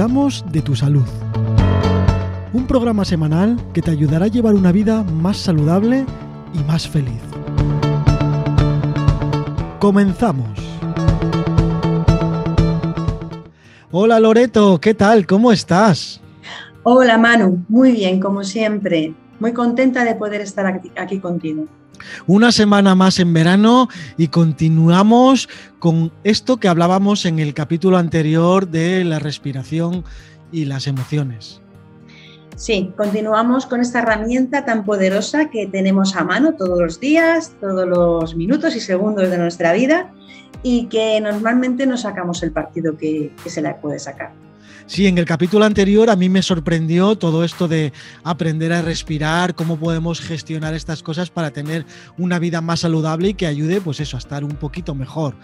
de 0.00 0.62
tu 0.62 0.74
salud. 0.74 1.04
Un 2.54 2.66
programa 2.66 3.04
semanal 3.04 3.60
que 3.74 3.82
te 3.82 3.90
ayudará 3.90 4.24
a 4.24 4.28
llevar 4.28 4.54
una 4.54 4.72
vida 4.72 5.02
más 5.02 5.36
saludable 5.36 6.06
y 6.54 6.64
más 6.64 6.88
feliz. 6.88 7.20
Comenzamos. 9.78 10.58
Hola 13.90 14.20
Loreto, 14.20 14.80
¿qué 14.80 14.94
tal? 14.94 15.26
¿Cómo 15.26 15.52
estás? 15.52 16.22
Hola 16.82 17.18
Manu, 17.18 17.62
muy 17.68 17.92
bien, 17.92 18.20
como 18.20 18.42
siempre. 18.42 19.12
Muy 19.38 19.52
contenta 19.52 20.02
de 20.06 20.14
poder 20.14 20.40
estar 20.40 20.80
aquí, 20.96 21.18
contigo. 21.18 21.66
Una 22.26 22.52
semana 22.52 22.94
más 22.94 23.18
en 23.18 23.32
verano 23.32 23.88
y 24.16 24.28
continuamos 24.28 25.48
con 25.78 26.12
esto 26.24 26.58
que 26.58 26.68
hablábamos 26.68 27.24
en 27.24 27.38
el 27.38 27.54
capítulo 27.54 27.96
anterior 27.98 28.68
de 28.68 29.04
la 29.04 29.18
respiración 29.18 30.04
y 30.52 30.64
las 30.64 30.86
emociones. 30.86 31.60
Sí, 32.56 32.92
continuamos 32.94 33.64
con 33.64 33.80
esta 33.80 34.00
herramienta 34.00 34.66
tan 34.66 34.84
poderosa 34.84 35.48
que 35.48 35.66
tenemos 35.66 36.14
a 36.14 36.24
mano 36.24 36.56
todos 36.56 36.78
los 36.78 37.00
días, 37.00 37.54
todos 37.58 37.88
los 37.88 38.36
minutos 38.36 38.76
y 38.76 38.80
segundos 38.80 39.30
de 39.30 39.38
nuestra 39.38 39.72
vida 39.72 40.12
y 40.62 40.86
que 40.88 41.18
normalmente 41.22 41.86
no 41.86 41.96
sacamos 41.96 42.42
el 42.42 42.52
partido 42.52 42.96
que, 42.96 43.32
se 43.46 43.62
le 43.62 43.72
puede 43.74 43.98
sacar. 43.98 44.32
Sí, 44.90 45.06
en 45.06 45.18
el 45.18 45.24
capítulo 45.24 45.64
anterior 45.64 46.10
a 46.10 46.16
mí 46.16 46.28
me 46.28 46.42
sorprendió 46.42 47.14
todo 47.14 47.44
esto 47.44 47.68
de 47.68 47.92
aprender 48.24 48.72
a 48.72 48.82
respirar, 48.82 49.54
cómo 49.54 49.78
podemos 49.78 50.20
gestionar 50.20 50.74
estas 50.74 51.04
cosas 51.04 51.30
para 51.30 51.52
tener 51.52 51.86
una 52.18 52.40
vida 52.40 52.60
más 52.60 52.80
saludable 52.80 53.28
y 53.28 53.34
que 53.34 53.46
ayude, 53.46 53.80
pues 53.80 54.00
eso, 54.00 54.16
a 54.16 54.18
estar 54.18 54.42
un 54.42 54.56
poquito 54.56 54.96
mejor. 54.96 55.36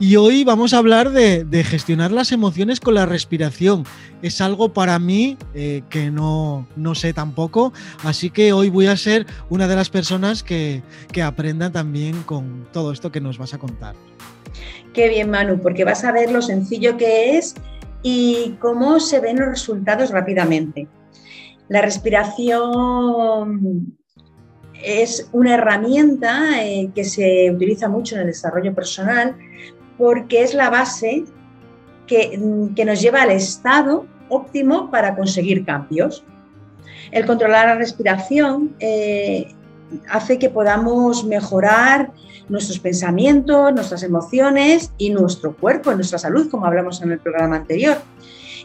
Y 0.00 0.16
hoy 0.16 0.42
vamos 0.42 0.74
a 0.74 0.78
hablar 0.78 1.12
de, 1.12 1.62
gestionar 1.62 2.10
las 2.10 2.32
emociones 2.32 2.80
con 2.80 2.94
la 2.94 3.06
respiración. 3.06 3.84
Es 4.20 4.40
algo 4.40 4.72
para 4.72 4.98
mí 4.98 5.38
eh, 5.54 5.82
que 5.88 6.10
no, 6.10 6.66
no, 6.74 6.96
sé 6.96 7.12
tampoco, 7.12 7.72
así 8.02 8.30
que 8.30 8.52
hoy 8.52 8.68
voy 8.68 8.88
a 8.88 8.96
ser 8.96 9.26
una 9.48 9.68
de 9.68 9.76
las 9.76 9.90
personas 9.90 10.42
que, 10.42 10.82
que 11.12 11.22
aprenda 11.22 11.70
también 11.70 12.20
con 12.24 12.66
todo 12.72 12.90
esto 12.90 13.12
que 13.12 13.20
nos 13.20 13.38
vas 13.38 13.54
a 13.54 13.58
contar. 13.58 13.94
Qué 14.92 15.08
bien, 15.08 15.30
Manu, 15.30 15.60
porque 15.62 15.84
vas 15.84 16.02
a 16.02 16.10
ver 16.10 16.32
lo 16.32 16.42
sencillo 16.42 16.96
que 16.96 17.38
es 17.38 17.54
y 18.02 18.56
cómo 18.60 19.00
se 19.00 19.20
ven 19.20 19.38
los 19.38 19.48
resultados 19.48 20.10
rápidamente. 20.10 20.88
La 21.68 21.80
respiración 21.80 23.96
es 24.82 25.28
una 25.32 25.54
herramienta 25.54 26.62
eh, 26.62 26.90
que 26.94 27.04
se 27.04 27.50
utiliza 27.50 27.88
mucho 27.88 28.16
en 28.16 28.22
el 28.22 28.26
desarrollo 28.28 28.74
personal 28.74 29.36
porque 29.96 30.42
es 30.42 30.54
la 30.54 30.70
base 30.70 31.24
que, 32.06 32.36
nos 32.36 33.00
lleva 33.00 33.22
al 33.22 33.30
estado 33.30 34.06
óptimo 34.28 34.90
para 34.90 35.14
conseguir 35.14 35.64
cambios. 35.64 36.24
El 37.10 37.26
controlar 37.26 37.68
la 37.68 37.74
respiración 37.76 38.74
eh, 38.80 39.46
hace 40.10 40.38
que 40.38 40.50
podamos 40.50 41.24
mejorar 41.24 42.12
nuestros 42.52 42.78
pensamientos, 42.78 43.72
nuestras 43.72 44.02
emociones 44.02 44.92
y 44.98 45.10
nuestro 45.10 45.56
cuerpo, 45.56 45.94
nuestra 45.94 46.18
salud, 46.18 46.50
como 46.50 46.66
hablamos 46.66 47.00
en 47.02 47.10
el 47.10 47.18
programa 47.18 47.56
anterior. 47.56 47.96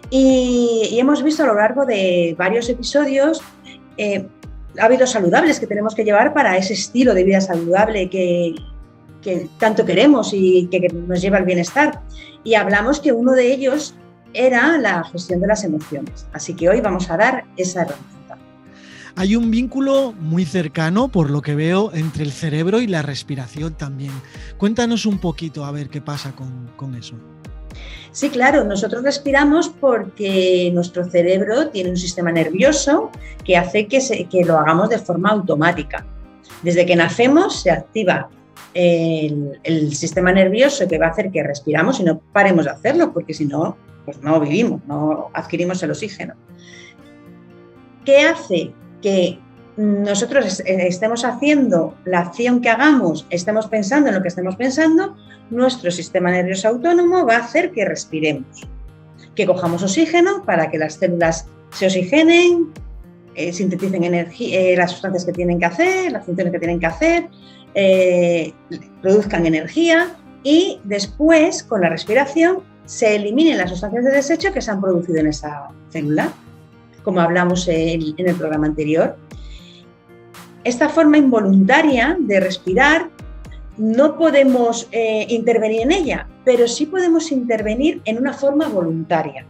Y, 0.09 0.97
hemos 0.99 1.23
visto 1.23 1.43
a 1.43 1.47
lo 1.47 1.55
largo 1.55 1.85
de 1.85 2.35
varios 2.37 2.69
episodios 2.69 3.41
eh, 3.97 4.27
hábitos 4.77 5.11
saludables 5.11 5.59
que 5.59 5.67
tenemos 5.67 5.95
que 5.95 6.03
llevar 6.03 6.33
para 6.33 6.57
ese 6.57 6.73
estilo 6.73 7.13
de 7.13 7.23
vida 7.23 7.41
saludable 7.41 8.09
que, 8.09 8.55
que 9.21 9.47
tanto 9.57 9.85
queremos 9.85 10.31
y 10.33 10.67
que 10.67 10.89
nos 10.89 11.21
lleva 11.21 11.37
al 11.37 11.45
bienestar. 11.45 12.01
Y 12.43 12.55
hablamos 12.55 12.99
que 12.99 13.13
uno 13.13 13.31
de 13.31 13.53
ellos 13.53 13.95
era 14.33 14.77
la 14.77 15.05
gestión 15.05 15.39
de 15.39 15.47
las 15.47 15.63
emociones. 15.63 16.27
Así 16.33 16.53
que 16.53 16.69
hoy 16.69 16.81
vamos 16.81 17.09
a 17.09 17.17
dar 17.17 17.45
esa 17.55 17.83
herramienta. 17.83 18.16
Hay 19.19 19.35
un 19.35 19.49
vínculo 19.49 20.13
muy 20.13 20.45
cercano, 20.45 21.07
por 21.07 21.31
lo 21.31 21.41
que 21.41 21.55
veo, 21.55 21.91
entre 21.91 22.23
el 22.23 22.31
cerebro 22.31 22.81
y 22.81 22.85
la 22.85 23.01
respiración 23.01 23.73
también. 23.73 24.11
Cuéntanos 24.57 25.07
un 25.07 25.17
poquito 25.17 25.65
a 25.65 25.71
ver 25.71 25.89
qué 25.89 26.01
pasa 26.01 26.35
con, 26.35 26.93
eso. 26.93 27.15
Sí, 28.11 28.29
claro, 28.29 28.63
nosotros 28.63 29.01
respiramos 29.01 29.69
porque 29.69 30.69
nuestro 30.71 31.03
cerebro 31.03 31.69
tiene 31.69 31.89
un 31.89 31.97
sistema 31.97 32.31
nervioso 32.31 33.09
que 33.43 33.57
hace 33.57 33.87
que, 33.87 34.27
que 34.29 34.45
lo 34.45 34.59
hagamos 34.59 34.89
de 34.89 34.99
forma 34.99 35.31
automática. 35.31 36.05
Desde 36.61 36.85
que 36.85 36.95
nacemos 36.95 37.59
se 37.59 37.71
activa 37.71 38.29
el, 38.75 39.59
el, 39.63 39.95
sistema 39.95 40.31
nervioso 40.31 40.87
que 40.87 40.99
va 40.99 41.07
a 41.07 41.09
hacer 41.09 41.31
que 41.31 41.41
respiramos 41.41 41.99
y 41.99 42.03
no 42.03 42.19
paremos 42.19 42.65
de 42.65 42.71
hacerlo, 42.71 43.11
porque 43.11 43.33
si 43.33 43.45
no, 43.45 43.77
pues 44.05 44.21
no 44.21 44.39
vivimos, 44.39 44.79
no 44.85 45.31
adquirimos 45.33 45.81
el 45.81 45.89
oxígeno. 45.89 46.35
¿Qué 48.05 48.19
hace 48.21 48.73
que 49.01 49.39
nosotros 49.77 50.63
estemos 50.65 51.23
haciendo 51.23 51.95
la 52.03 52.19
acción 52.19 52.61
que 52.61 52.69
hagamos, 52.69 53.27
estemos 53.29 53.67
pensando 53.67 54.09
en 54.09 54.15
lo 54.15 54.21
que 54.23 54.29
estemos 54.29 54.55
pensando, 54.55 55.15
nuestro 55.51 55.91
sistema 55.91 56.31
nervioso 56.31 56.67
autónomo 56.67 57.25
va 57.25 57.35
a 57.35 57.39
hacer 57.39 57.71
que 57.71 57.85
respiremos, 57.85 58.67
que 59.35 59.45
cojamos 59.45 59.83
oxígeno 59.83 60.43
para 60.43 60.71
que 60.71 60.79
las 60.79 60.95
células 60.95 61.47
se 61.71 61.85
oxigenen, 61.85 62.73
eh, 63.35 63.53
sinteticen 63.53 64.03
energía, 64.03 64.59
eh, 64.59 64.75
las 64.75 64.91
sustancias 64.91 65.25
que 65.25 65.31
tienen 65.31 65.59
que 65.59 65.65
hacer, 65.65 66.11
las 66.11 66.25
funciones 66.25 66.51
que 66.51 66.59
tienen 66.59 66.79
que 66.79 66.87
hacer, 66.87 67.27
eh, 67.75 68.53
produzcan 69.03 69.45
energía 69.45 70.15
y 70.41 70.79
después, 70.85 71.61
con 71.61 71.81
la 71.81 71.89
respiración, 71.89 72.63
se 72.85 73.15
eliminen 73.15 73.59
las 73.59 73.69
sustancias 73.69 74.05
de 74.05 74.11
desecho 74.11 74.51
que 74.51 74.61
se 74.61 74.71
han 74.71 74.81
producido 74.81 75.19
en 75.19 75.27
esa 75.27 75.67
célula 75.91 76.33
como 77.07 77.21
hablamos 77.21 77.69
en, 77.69 78.15
el 78.17 78.35
programa 78.35 78.67
anterior. 78.67 79.15
Esta 80.65 80.89
forma 80.89 81.17
involuntaria 81.17 82.17
de 82.19 82.41
respirar 82.41 83.07
no 83.77 84.17
podemos 84.17 84.89
eh, 84.91 85.25
intervenir 85.29 85.83
en 85.83 85.93
ella, 85.93 86.27
pero 86.43 86.67
sí 86.67 86.85
podemos 86.85 87.31
intervenir 87.31 88.01
en 88.03 88.17
una 88.17 88.33
forma 88.33 88.67
voluntaria. 88.67 89.45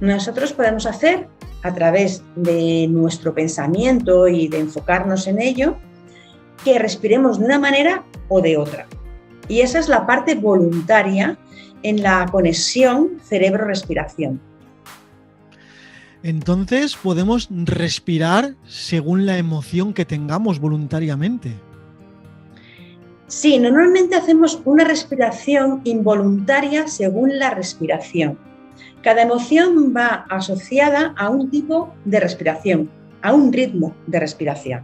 Nosotros 0.00 0.52
podemos 0.52 0.84
hacer 0.84 1.28
a 1.62 1.72
través 1.72 2.22
de 2.34 2.86
nuestro 2.90 3.32
pensamiento 3.32 4.28
y 4.28 4.46
de 4.48 4.58
enfocarnos 4.58 5.26
en 5.28 5.40
ello, 5.40 5.78
que 6.62 6.78
respiremos 6.78 7.38
de 7.38 7.46
una 7.46 7.58
manera 7.58 8.04
o 8.28 8.42
de 8.42 8.58
otra. 8.58 8.86
Y 9.48 9.62
esa 9.62 9.78
es 9.78 9.88
la 9.88 10.06
parte 10.06 10.34
voluntaria 10.34 11.38
en 11.82 12.02
la 12.02 12.28
conexión 12.30 13.12
cerebro-respiración. 13.22 14.42
Entonces 16.26 16.96
podemos 16.96 17.46
respirar 17.52 18.56
según 18.66 19.26
la 19.26 19.38
emoción 19.38 19.94
que 19.94 20.04
tengamos 20.04 20.58
voluntariamente. 20.58 21.52
Sí, 23.28 23.60
normalmente 23.60 24.16
hacemos 24.16 24.60
una 24.64 24.82
respiración 24.82 25.82
involuntaria 25.84 26.88
según 26.88 27.38
la 27.38 27.50
respiración. 27.50 28.40
Cada 29.04 29.22
emoción 29.22 29.94
va 29.96 30.26
asociada 30.28 31.14
a 31.16 31.30
un 31.30 31.48
tipo 31.48 31.94
de 32.04 32.18
respiración, 32.18 32.90
a 33.22 33.32
un 33.32 33.52
ritmo 33.52 33.94
de 34.08 34.18
respiración. 34.18 34.82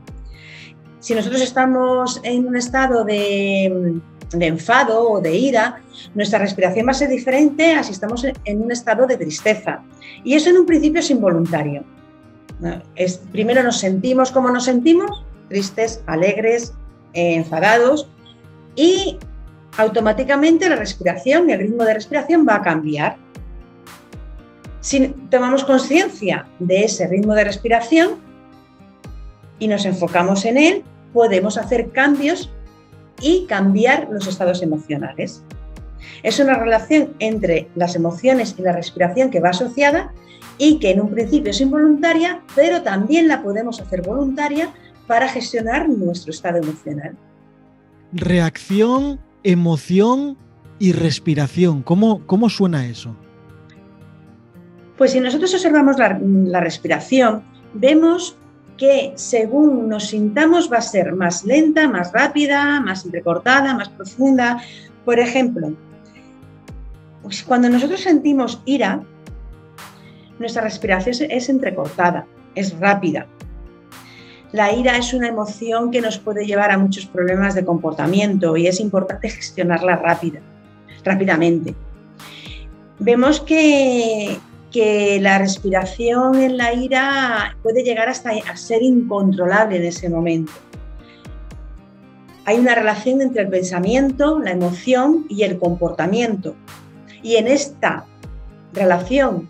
Si 1.00 1.12
nosotros 1.12 1.42
estamos 1.42 2.20
en 2.22 2.46
un 2.46 2.56
estado 2.56 3.04
de 3.04 4.00
de 4.32 4.46
enfado 4.46 5.08
o 5.10 5.20
de 5.20 5.34
ira, 5.34 5.80
nuestra 6.14 6.38
respiración 6.38 6.86
va 6.86 6.92
a 6.92 6.94
ser 6.94 7.08
diferente 7.08 7.74
a 7.74 7.82
si 7.82 7.92
estamos 7.92 8.24
en 8.24 8.62
un 8.62 8.72
estado 8.72 9.06
de 9.06 9.16
tristeza. 9.16 9.82
Y 10.24 10.34
eso 10.34 10.50
en 10.50 10.58
un 10.58 10.66
principio 10.66 11.00
es 11.00 11.10
involuntario. 11.10 11.84
Es, 12.94 13.18
primero 13.32 13.62
nos 13.62 13.78
sentimos 13.78 14.30
como 14.30 14.50
nos 14.50 14.64
sentimos, 14.64 15.24
tristes, 15.48 16.02
alegres, 16.06 16.72
eh, 17.12 17.34
enfadados, 17.34 18.08
y 18.76 19.18
automáticamente 19.76 20.68
la 20.68 20.76
respiración, 20.76 21.50
el 21.50 21.58
ritmo 21.58 21.84
de 21.84 21.94
respiración 21.94 22.46
va 22.48 22.56
a 22.56 22.62
cambiar. 22.62 23.16
Si 24.80 25.08
tomamos 25.30 25.64
conciencia 25.64 26.46
de 26.58 26.84
ese 26.84 27.06
ritmo 27.06 27.34
de 27.34 27.44
respiración 27.44 28.16
y 29.58 29.68
nos 29.68 29.84
enfocamos 29.84 30.44
en 30.44 30.58
él, 30.58 30.84
podemos 31.12 31.58
hacer 31.58 31.90
cambios 31.90 32.50
y 33.22 33.46
cambiar 33.46 34.08
los 34.10 34.26
estados 34.26 34.62
emocionales. 34.62 35.42
Es 36.22 36.38
una 36.40 36.54
relación 36.58 37.14
entre 37.18 37.68
las 37.74 37.94
emociones 37.96 38.54
y 38.58 38.62
la 38.62 38.72
respiración 38.72 39.30
que 39.30 39.40
va 39.40 39.50
asociada 39.50 40.12
y 40.58 40.78
que 40.78 40.90
en 40.90 41.00
un 41.00 41.10
principio 41.10 41.50
es 41.50 41.60
involuntaria, 41.60 42.42
pero 42.54 42.82
también 42.82 43.28
la 43.28 43.42
podemos 43.42 43.80
hacer 43.80 44.02
voluntaria 44.02 44.72
para 45.06 45.28
gestionar 45.28 45.88
nuestro 45.88 46.30
estado 46.30 46.58
emocional. 46.58 47.16
Reacción, 48.12 49.20
emoción 49.42 50.36
y 50.78 50.92
respiración. 50.92 51.82
¿Cómo, 51.82 52.26
cómo 52.26 52.50
suena 52.50 52.86
eso? 52.86 53.16
Pues 54.98 55.12
si 55.12 55.20
nosotros 55.20 55.54
observamos 55.54 55.98
la, 55.98 56.20
la 56.20 56.60
respiración, 56.60 57.42
vemos 57.74 58.36
que 58.82 59.12
según 59.14 59.88
nos 59.88 60.08
sintamos 60.08 60.68
va 60.68 60.78
a 60.78 60.80
ser 60.80 61.12
más 61.14 61.44
lenta, 61.44 61.86
más 61.86 62.10
rápida, 62.10 62.80
más 62.80 63.04
entrecortada, 63.04 63.74
más 63.74 63.88
profunda. 63.90 64.60
Por 65.04 65.20
ejemplo, 65.20 65.72
pues 67.22 67.44
cuando 67.44 67.68
nosotros 67.68 68.00
sentimos 68.00 68.60
ira, 68.64 69.00
nuestra 70.40 70.62
respiración 70.62 71.30
es 71.30 71.48
entrecortada, 71.48 72.26
es 72.56 72.76
rápida. 72.80 73.28
La 74.50 74.72
ira 74.72 74.96
es 74.96 75.14
una 75.14 75.28
emoción 75.28 75.92
que 75.92 76.00
nos 76.00 76.18
puede 76.18 76.44
llevar 76.44 76.72
a 76.72 76.78
muchos 76.78 77.06
problemas 77.06 77.54
de 77.54 77.64
comportamiento 77.64 78.56
y 78.56 78.66
es 78.66 78.80
importante 78.80 79.30
gestionarla 79.30 79.94
rápida, 79.94 80.40
rápidamente. 81.04 81.76
Vemos 82.98 83.40
que, 83.40 84.40
que 84.72 85.20
la 85.20 85.38
respiración 85.38 86.40
en 86.40 86.56
la 86.56 86.72
ira 86.72 87.56
puede 87.62 87.84
llegar 87.84 88.08
hasta 88.08 88.30
a 88.30 88.56
ser 88.56 88.82
incontrolable 88.82 89.76
en 89.76 89.84
ese 89.84 90.08
momento. 90.08 90.52
Hay 92.44 92.58
una 92.58 92.74
relación 92.74 93.20
entre 93.20 93.42
el 93.42 93.48
pensamiento, 93.48 94.40
la 94.40 94.50
emoción 94.50 95.26
y 95.28 95.42
el 95.42 95.58
comportamiento. 95.58 96.56
Y 97.22 97.36
en 97.36 97.46
esta 97.46 98.06
relación 98.72 99.48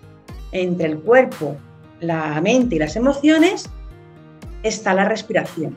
entre 0.51 0.89
el 0.89 0.99
cuerpo, 0.99 1.57
la 2.01 2.39
mente 2.43 2.77
y 2.77 2.79
las 2.79 2.97
emociones 2.97 3.71
está 4.63 4.93
la 4.93 5.05
respiración. 5.05 5.75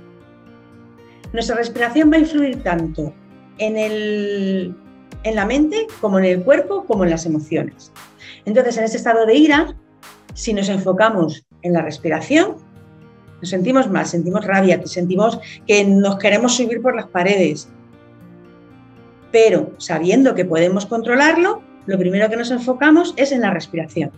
Nuestra 1.32 1.56
respiración 1.56 2.12
va 2.12 2.18
a 2.18 2.20
influir 2.20 2.62
tanto 2.64 3.14
en, 3.58 3.78
el, 3.78 4.76
en 5.26 5.36
la 5.36 5.46
mente 5.46 5.88
como 6.00 6.20
en 6.20 6.26
el 6.26 6.44
cuerpo 6.44 6.86
como 6.86 7.04
en 7.04 7.10
las 7.10 7.26
emociones. 7.26 7.92
Entonces, 8.46 8.78
en 8.78 8.86
este 8.86 8.98
estado 8.98 9.26
de 9.26 9.36
ira, 9.36 9.76
si 10.34 10.54
nos 10.54 10.70
enfocamos 10.70 11.46
en 11.64 11.74
la 11.74 11.82
respiración, 11.82 12.56
nos 13.42 13.50
sentimos 13.50 13.90
mal, 13.90 14.06
sentimos 14.06 14.46
rabia, 14.46 14.82
sentimos 14.86 15.40
que 15.68 15.84
nos 15.84 16.18
queremos 16.18 16.56
subir 16.56 16.82
por 16.82 16.96
las 16.96 17.08
paredes. 17.08 17.68
Pero 19.32 19.74
sabiendo 19.78 20.36
que 20.36 20.46
podemos 20.46 20.86
controlarlo, 20.86 21.62
lo 21.88 21.98
primero 21.98 22.30
que 22.30 22.38
nos 22.38 22.52
enfocamos 22.52 23.14
es 23.18 23.32
en 23.32 23.42
la 23.42 23.52
respiración. 23.52 24.12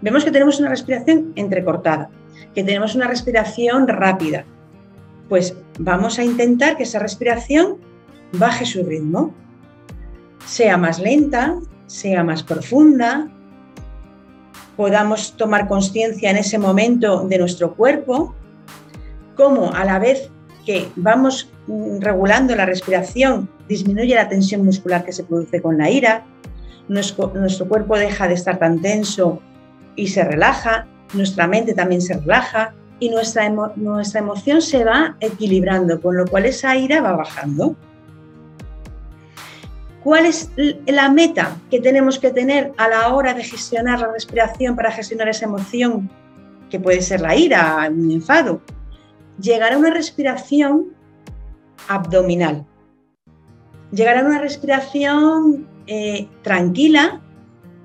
Vemos 0.00 0.24
que 0.24 0.30
tenemos 0.30 0.58
una 0.58 0.70
respiración 0.70 1.32
entrecortada, 1.36 2.10
que 2.54 2.64
tenemos 2.64 2.94
una 2.94 3.06
respiración 3.06 3.86
rápida. 3.88 4.44
Pues 5.28 5.54
vamos 5.78 6.18
a 6.18 6.24
intentar 6.24 6.76
que 6.76 6.82
esa 6.82 6.98
respiración 6.98 7.76
baje 8.32 8.66
su 8.66 8.82
ritmo, 8.84 9.34
sea 10.50 10.76
más 10.76 10.98
lenta, 10.98 11.54
sea 11.86 12.24
más 12.24 12.42
profunda, 12.42 13.28
podamos 14.76 15.36
tomar 15.36 15.68
conciencia 15.68 16.28
en 16.28 16.38
ese 16.38 16.58
momento 16.58 17.24
de 17.28 17.38
nuestro 17.38 17.76
cuerpo, 17.76 18.34
como 19.36 19.72
a 19.72 19.84
la 19.84 20.00
vez 20.00 20.28
que 20.66 20.88
vamos 20.96 21.52
regulando 22.00 22.56
la 22.56 22.66
respiración, 22.66 23.48
disminuye 23.68 24.16
la 24.16 24.28
tensión 24.28 24.64
muscular 24.64 25.04
que 25.04 25.12
se 25.12 25.22
produce 25.22 25.62
con 25.62 25.78
la 25.78 25.88
ira, 25.88 26.24
nuestro, 26.88 27.68
cuerpo 27.68 27.96
deja 27.96 28.26
de 28.26 28.34
estar 28.34 28.58
tan 28.58 28.82
tenso 28.82 29.40
y 29.94 30.08
se 30.08 30.24
relaja, 30.24 30.88
nuestra 31.14 31.46
mente 31.46 31.74
también 31.74 32.02
se 32.02 32.14
relaja 32.14 32.74
y 32.98 33.10
nuestra, 33.10 33.48
nuestra 33.76 34.18
emoción 34.18 34.60
se 34.60 34.82
va 34.82 35.16
equilibrando, 35.20 36.00
con 36.00 36.16
lo 36.16 36.26
cual 36.26 36.46
esa 36.46 36.76
ira 36.76 37.00
va 37.00 37.12
bajando. 37.12 37.76
¿Cuál 40.02 40.26
es 40.26 40.50
la 40.86 41.10
meta 41.10 41.58
que 41.70 41.80
tenemos 41.80 42.18
que 42.18 42.30
tener 42.30 42.72
a 42.78 42.88
la 42.88 43.14
hora 43.14 43.34
de 43.34 43.44
gestionar 43.44 44.00
la 44.00 44.12
respiración 44.12 44.74
para 44.74 44.90
gestionar 44.90 45.28
esa 45.28 45.44
emoción 45.44 46.10
que 46.70 46.80
puede 46.80 47.02
ser 47.02 47.20
la 47.20 47.36
ira, 47.36 47.86
un 47.90 48.10
enfado? 48.10 48.62
Llegar 49.38 49.74
a 49.74 49.78
una 49.78 49.90
respiración 49.90 50.94
abdominal. 51.88 52.64
Llegar 53.92 54.16
a 54.18 54.24
una 54.24 54.38
respiración 54.38 55.66
eh, 55.86 56.28
tranquila 56.42 57.20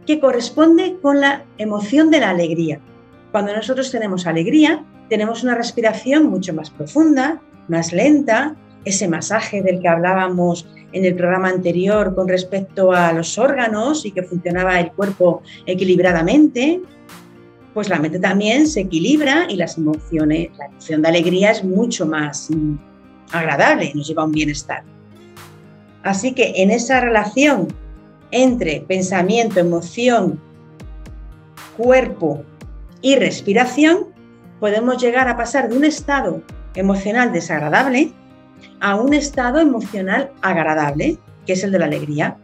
que 0.05 0.19
corresponde 0.19 0.97
con 1.01 1.19
la 1.19 1.43
emoción 1.57 2.11
de 2.11 2.19
la 2.21 2.29
alegría. 2.29 2.79
Cuando 3.31 3.53
nosotros 3.53 3.91
tenemos 3.91 4.25
alegría, 4.25 4.85
tenemos 5.09 5.43
una 5.43 5.55
respiración 5.55 6.27
mucho 6.27 6.53
más 6.53 6.69
profunda, 6.69 7.41
más 7.67 7.91
lenta, 7.91 8.55
ese 8.85 9.07
masaje 9.07 9.61
del 9.61 9.81
que 9.81 9.87
hablábamos 9.87 10.67
en 10.95 11.03
el 11.03 11.13
programa 11.13 11.49
anterior 11.49 12.15
con 12.15 12.27
respecto 12.29 12.93
a 12.93 13.11
los 13.11 13.37
órganos 13.37 14.05
y 14.05 14.11
que 14.11 14.23
funcionaba 14.23 14.79
el 14.79 14.93
cuerpo 14.93 15.43
equilibradamente, 15.65 16.81
pues 17.73 17.89
la 17.89 17.99
mente 17.99 18.17
también 18.17 18.65
se 18.65 18.81
equilibra 18.81 19.45
y 19.49 19.57
las 19.57 19.77
emociones, 19.77 20.51
la 20.57 20.67
emoción 20.67 21.01
de 21.01 21.09
alegría 21.09 21.51
es 21.51 21.65
mucho 21.65 22.05
más 22.05 22.49
mm, 22.49 22.75
agradable, 23.33 23.91
nos 23.93 24.07
lleva 24.07 24.23
a 24.23 24.25
un 24.25 24.31
bienestar. 24.31 24.83
Así 26.01 26.33
que 26.33 26.53
en 26.55 26.71
esa 26.71 27.01
relación 27.01 27.67
entre 28.31 28.79
pensamiento, 28.87 29.59
emoción, 29.59 30.39
cuerpo 31.75 32.45
y 33.01 33.17
respiración, 33.17 34.07
podemos 34.61 35.01
llegar 35.01 35.27
a 35.27 35.35
pasar 35.35 35.67
de 35.67 35.75
un 35.75 35.83
estado 35.83 36.41
emocional 36.73 37.33
desagradable 37.33 38.13
a 38.79 38.95
un 38.95 39.13
estado 39.13 39.59
emocional 39.59 40.31
agradable, 40.41 41.17
que 41.45 41.53
es 41.53 41.63
el 41.63 41.71
de 41.71 41.79
la 41.79 41.85
alegría. 41.85 42.37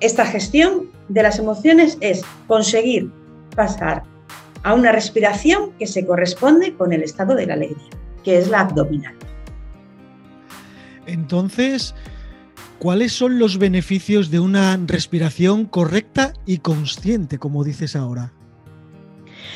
Esta 0.00 0.26
gestión 0.26 0.90
de 1.08 1.22
las 1.22 1.38
emociones 1.38 1.98
es 2.00 2.22
conseguir 2.46 3.10
pasar 3.54 4.02
a 4.62 4.74
una 4.74 4.92
respiración 4.92 5.72
que 5.78 5.86
se 5.86 6.06
corresponde 6.06 6.74
con 6.74 6.92
el 6.92 7.02
estado 7.02 7.34
de 7.34 7.46
la 7.46 7.54
alegría, 7.54 7.90
que 8.24 8.38
es 8.38 8.48
la 8.48 8.60
abdominal. 8.60 9.14
Entonces, 11.06 11.94
¿cuáles 12.78 13.12
son 13.12 13.38
los 13.38 13.58
beneficios 13.58 14.30
de 14.30 14.40
una 14.40 14.78
respiración 14.86 15.66
correcta 15.66 16.32
y 16.46 16.58
consciente, 16.58 17.38
como 17.38 17.64
dices 17.64 17.96
ahora? 17.96 18.32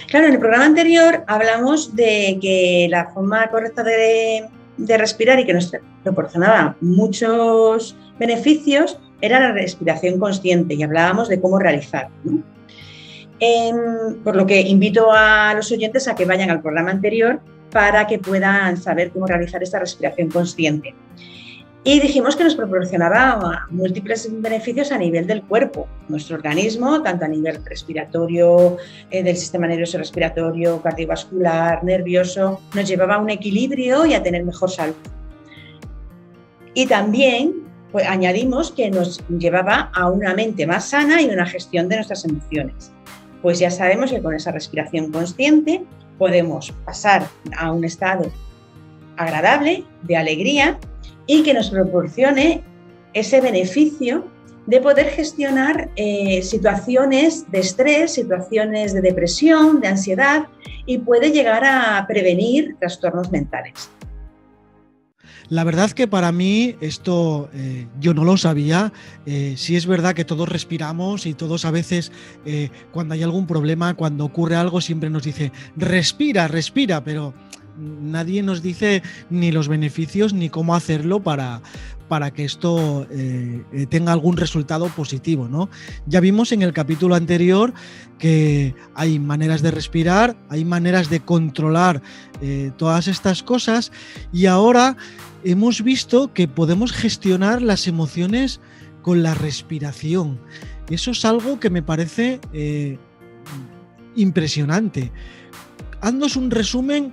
Claro, 0.09 0.27
en 0.27 0.35
el 0.35 0.39
programa 0.39 0.67
anterior 0.67 1.25
hablamos 1.27 1.95
de 1.95 2.39
que 2.41 2.87
la 2.91 3.07
forma 3.07 3.49
correcta 3.49 3.83
de, 3.83 4.49
de 4.77 4.99
respirar 4.99 5.39
y 5.41 5.47
que 5.47 5.55
nos 5.55 5.73
proporcionaba 6.03 6.77
muchos 6.81 7.97
beneficios 8.19 8.99
era 9.21 9.41
la 9.41 9.53
respiración 9.53 10.19
consciente 10.19 10.75
y 10.75 10.83
hablábamos 10.83 11.29
de 11.29 11.41
cómo 11.41 11.59
realizar. 11.59 12.09
Em, 13.39 14.23
por 14.25 14.37
lo 14.37 14.47
que 14.47 14.61
invito 14.61 15.13
a 15.13 15.53
los 15.55 15.71
oyentes 15.71 16.09
a 16.09 16.15
que 16.15 16.25
vayan 16.25 16.51
al 16.51 16.63
programa 16.63 16.91
anterior 16.91 17.41
para 17.71 18.07
que 18.07 18.19
puedan 18.19 18.77
saber 18.77 19.11
cómo 19.11 19.27
realizar 19.27 19.63
esta 19.63 19.79
respiración 19.79 20.31
consciente. 20.31 20.95
Y 21.87 22.01
dijimos 22.01 22.35
que 22.35 22.43
nos 22.43 22.57
proporcionaba 22.57 23.69
múltiples 23.71 24.29
beneficios 24.43 24.91
a 24.91 24.99
nivel 24.99 25.25
del 25.25 25.41
cuerpo, 25.43 25.87
nuestro 26.09 26.35
organismo, 26.35 27.01
tanto 27.01 27.27
a 27.27 27.29
nivel 27.29 27.65
respiratorio, 27.65 28.77
eh, 29.13 29.23
del 29.23 29.37
sistema 29.37 29.69
nervioso 29.69 29.97
respiratorio, 29.97 30.83
cardiovascular, 30.83 31.85
nervioso, 31.85 32.61
nos 32.75 32.89
llevaba 32.89 33.15
a 33.15 33.19
un 33.19 33.31
equilibrio 33.31 34.05
y 34.05 34.15
a 34.15 34.23
tener 34.25 34.45
mejor 34.45 34.69
salud. 34.69 34.97
Y 36.75 36.87
también 36.87 37.55
pues, 37.93 38.05
añadimos 38.09 38.73
que 38.73 38.91
nos 38.91 39.25
llevaba 39.29 39.93
a 39.95 40.11
una 40.11 40.35
mente 40.35 40.67
más 40.67 40.89
sana 40.89 41.23
y 41.23 41.27
una 41.27 41.47
gestión 41.47 41.89
de 41.89 41.95
nuestras 41.95 42.25
emociones. 42.25 42.91
Pues 43.43 43.61
ya 43.61 43.71
sabemos 43.71 44.11
que 44.11 44.21
con 44.21 44.35
esa 44.35 44.51
respiración 44.51 45.13
consciente 45.13 45.85
podemos 46.19 46.73
pasar 46.85 47.29
a 47.57 47.71
un 47.71 47.85
estado 47.85 48.25
agradable, 49.17 49.85
de 50.03 50.17
alegría, 50.17 50.81
y 51.27 51.43
que 51.43 51.55
nos 51.55 51.71
proporcione 51.71 52.63
ese 53.13 53.41
beneficio 53.41 54.25
de 54.67 54.81
poder 54.81 55.11
gestionar 55.11 55.91
eh, 55.97 56.43
situaciones 56.43 57.51
de 57.51 57.61
estrés, 57.61 58.15
situaciones 58.15 58.93
de 58.93 59.01
depresión, 59.01 59.81
de 59.81 59.89
ansiedad 59.89 60.47
y 60.87 60.99
puede 60.99 61.31
llegar 61.31 61.65
a 61.65 62.05
prevenir 62.07 62.77
trastornos 62.79 63.31
mentales. 63.31 63.91
La 65.49 65.63
verdad 65.63 65.93
que 65.93 66.09
para 66.09 66.33
mí 66.33 66.75
esto 66.81 67.49
eh, 67.55 67.87
yo 68.01 68.13
no 68.15 68.25
lo 68.25 68.37
sabía. 68.37 68.93
Eh, 69.27 69.55
sí 69.57 69.77
es 69.77 69.87
verdad 69.87 70.13
que 70.13 70.25
todos 70.25 70.49
respiramos 70.49 71.25
y 71.25 71.35
todos 71.35 71.65
a 71.65 71.71
veces 71.71 72.11
cuando 72.93 73.15
hay 73.15 73.23
algún 73.23 73.47
problema, 73.47 73.95
cuando 73.95 74.25
ocurre 74.25 74.57
algo, 74.57 74.81
siempre 74.81 75.09
nos 75.09 75.23
dice 75.23 75.53
respira, 75.77 76.49
respira, 76.49 77.05
pero 77.05 77.33
nadie 77.79 78.43
nos 78.43 78.63
dice 78.63 79.03
ni 79.31 79.53
los 79.53 79.69
beneficios 79.69 80.33
ni 80.33 80.49
cómo 80.51 80.75
hacerlo 80.75 81.23
para, 81.23 81.63
para 82.09 82.31
que 82.31 82.45
esto 82.45 83.07
eh, 83.11 83.63
eh, 83.73 83.87
tenga 83.87 84.13
algún 84.13 84.37
resultado 84.37 84.89
positivo. 84.89 85.49
¿no? 85.49 85.69
Ya 86.07 86.21
vimos 86.21 86.53
en 86.53 86.63
el 86.63 86.73
capítulo 86.73 87.15
anterior 87.15 87.73
que 88.19 88.75
hay 88.95 89.19
maneras 89.19 89.63
de 89.63 89.71
respirar, 89.71 90.37
hay 90.49 90.65
maneras 90.65 91.11
de 91.11 91.21
controlar 91.21 92.03
eh, 92.41 92.71
todas 92.77 93.09
estas 93.09 93.43
cosas 93.43 93.93
y 94.33 94.47
ahora 94.47 94.97
hemos 95.45 95.83
visto 95.83 96.33
que 96.33 96.49
podemos 96.49 96.93
gestionar 96.93 97.63
las 97.63 97.87
emociones 97.87 98.61
con 99.03 99.23
la 99.23 99.35
respiración. 99.35 100.41
Eso 100.89 101.11
es 101.11 101.25
algo 101.25 101.61
que 101.61 101.71
me 101.71 101.83
parece 101.83 102.41
impresionante. 104.15 105.13
Haznos 106.01 106.37
un 106.37 106.51
resumen 106.51 107.13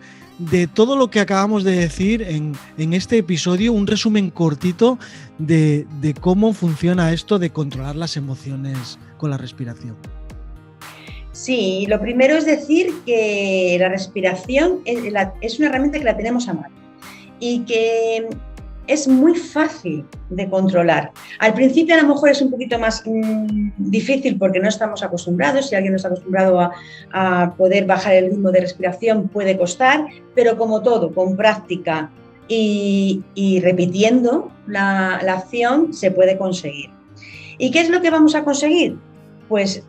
de 0.50 0.68
todo 0.68 0.96
lo 0.96 1.10
que 1.10 1.20
acabamos 1.20 1.64
de 1.64 1.72
decir 1.72 2.22
en, 2.22 2.56
este 2.94 3.18
episodio, 3.18 3.74
un 3.74 3.88
resumen 3.88 4.30
cortito 4.30 4.98
de, 5.38 5.86
cómo 6.20 6.54
funciona 6.54 7.14
esto 7.14 7.40
de 7.40 7.50
controlar 7.50 7.96
las 7.96 8.18
emociones 8.18 9.00
con 9.18 9.30
la 9.30 9.38
respiración. 9.38 9.96
Sí, 11.32 11.86
lo 11.88 12.00
primero 12.00 12.38
es 12.38 12.46
decir 12.46 12.94
que 13.06 13.78
la 13.80 13.90
respiración 13.90 14.82
es 14.86 15.60
una 15.60 15.70
herramienta 15.70 15.98
que 15.98 16.06
la 16.06 16.16
tenemos 16.16 16.48
a 16.48 16.54
mano 16.54 16.76
y 17.40 17.62
que 17.62 18.28
es 18.88 19.08
muy 19.08 19.36
fácil 19.36 20.06
de 20.30 20.50
controlar. 20.50 21.12
Al 21.40 21.54
principio 21.54 21.96
a 21.96 22.02
lo 22.02 22.10
mejor 22.10 22.30
es 22.30 22.42
un 22.42 22.52
poquito 22.52 22.78
más 22.80 23.04
mm, 23.06 23.72
difícil 23.78 24.38
porque 24.38 24.60
no 24.60 24.68
estamos 24.68 25.04
acostumbrados. 25.04 25.70
Si 25.70 25.76
alguien 25.76 25.94
no 25.94 25.98
está 25.98 26.10
acostumbrado 26.10 26.60
a, 27.12 27.54
poder 27.58 27.86
bajar 27.86 28.14
el 28.16 28.32
ritmo 28.32 28.52
de 28.52 28.62
respiración 28.62 29.28
puede 29.28 29.58
costar, 29.58 30.06
pero 30.36 30.58
como 30.58 30.82
todo, 30.82 31.14
con 31.14 31.38
práctica 31.38 32.10
y, 32.48 33.24
repitiendo 33.64 34.52
la, 34.68 35.22
la 35.24 35.34
acción 35.34 35.94
se 35.94 36.12
puede 36.12 36.38
conseguir. 36.38 36.90
¿Y 37.58 37.72
qué 37.72 37.82
es 37.82 37.90
lo 37.90 38.02
que 38.02 38.10
vamos 38.10 38.36
a 38.36 38.44
conseguir? 38.44 38.98
Pues 39.48 39.84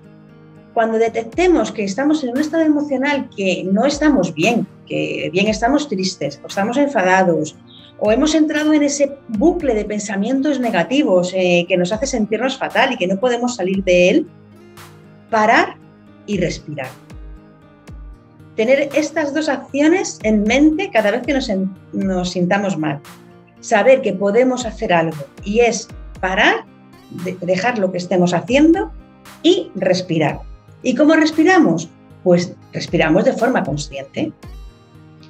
cuando 0.72 0.98
detectemos 0.98 1.72
que 1.72 1.84
estamos 1.84 2.22
en 2.24 2.30
un 2.30 2.38
estado 2.38 2.64
emocional 2.64 3.28
que 3.34 3.64
no 3.64 3.86
estamos 3.86 4.34
bien, 4.34 4.66
que 4.86 5.30
bien 5.32 5.48
estamos 5.48 5.88
tristes 5.88 6.40
o 6.42 6.48
estamos 6.48 6.76
enfadados 6.76 7.56
o 7.98 8.12
hemos 8.12 8.34
entrado 8.34 8.72
en 8.72 8.82
ese 8.82 9.16
bucle 9.28 9.74
de 9.74 9.84
pensamientos 9.84 10.60
negativos 10.60 11.32
eh, 11.34 11.64
que 11.68 11.76
nos 11.76 11.92
hace 11.92 12.06
sentirnos 12.06 12.58
fatal 12.58 12.92
y 12.92 12.96
que 12.96 13.06
no 13.06 13.18
podemos 13.18 13.56
salir 13.56 13.84
de 13.84 14.10
él, 14.10 14.26
parar 15.30 15.76
y 16.26 16.38
respirar. 16.38 16.88
Tener 18.56 18.90
estas 18.94 19.34
dos 19.34 19.48
acciones 19.48 20.18
en 20.22 20.44
mente 20.44 20.90
cada 20.92 21.10
vez 21.10 21.22
que 21.22 21.34
nos, 21.34 21.50
nos 21.92 22.30
sintamos 22.30 22.78
mal. 22.78 23.00
Saber 23.60 24.02
que 24.02 24.12
podemos 24.12 24.66
hacer 24.66 24.92
algo 24.92 25.24
y 25.42 25.60
es 25.60 25.88
parar, 26.20 26.64
dejar 27.40 27.78
lo 27.78 27.90
que 27.90 27.98
estemos 27.98 28.34
haciendo 28.34 28.92
y 29.42 29.70
respirar. 29.74 30.40
¿Y 30.82 30.94
cómo 30.94 31.14
respiramos? 31.14 31.88
Pues 32.22 32.54
respiramos 32.72 33.24
de 33.24 33.32
forma 33.32 33.64
consciente. 33.64 34.32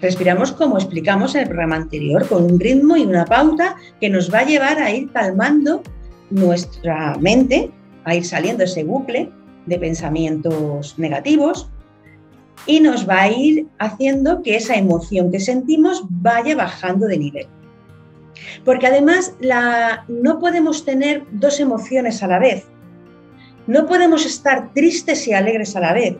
Respiramos 0.04 0.52
como 0.52 0.76
explicamos 0.76 1.34
en 1.34 1.40
el 1.40 1.48
programa 1.48 1.76
anterior, 1.76 2.28
con 2.28 2.44
un 2.44 2.60
ritmo 2.60 2.94
y 2.94 3.04
una 3.04 3.24
pauta 3.24 3.76
que 4.02 4.10
nos 4.10 4.30
va 4.30 4.40
a 4.40 4.44
llevar 4.44 4.78
a 4.78 4.90
ir 4.90 5.10
calmando 5.12 5.82
nuestra 6.28 7.16
mente, 7.16 7.70
a 8.04 8.14
ir 8.14 8.22
saliendo 8.22 8.64
ese 8.64 8.84
bucle 8.84 9.30
de 9.64 9.78
pensamientos 9.78 10.98
negativos 10.98 11.70
y 12.66 12.80
nos 12.80 13.08
va 13.08 13.22
a 13.22 13.30
ir 13.30 13.66
haciendo 13.78 14.42
que 14.42 14.56
esa 14.56 14.74
emoción 14.74 15.32
que 15.32 15.40
sentimos 15.40 16.04
vaya 16.10 16.54
bajando 16.54 17.06
de 17.06 17.16
nivel. 17.16 17.46
Porque 18.62 18.88
además 18.88 19.34
la, 19.40 20.04
no 20.08 20.38
podemos 20.38 20.84
tener 20.84 21.24
dos 21.32 21.60
emociones 21.60 22.22
a 22.22 22.26
la 22.26 22.38
vez. 22.38 22.66
No 23.66 23.86
podemos 23.86 24.26
estar 24.26 24.74
tristes 24.74 25.26
y 25.28 25.32
alegres 25.32 25.74
a 25.76 25.80
la 25.80 25.94
vez. 25.94 26.18